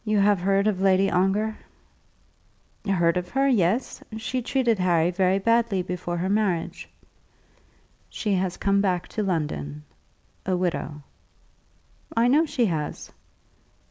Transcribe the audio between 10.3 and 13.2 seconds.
a widow." "I know she has.